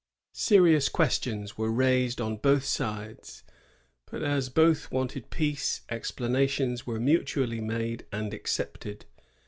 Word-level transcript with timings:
Serious 0.33 0.89
questions 0.89 1.59
were 1.59 1.71
raised 1.71 2.19
on 2.19 2.35
both 2.35 2.63
sides; 2.65 3.43
but 4.09 4.23
as 4.23 4.49
both 4.49 4.91
wanted 4.91 5.29
peace, 5.29 5.81
explanations 5.89 6.87
were 6.87 6.99
mutually 6.99 7.61
made 7.61 8.07
and 8.11 8.33
accepted. 8.33 9.05